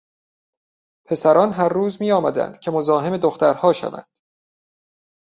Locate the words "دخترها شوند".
3.17-4.07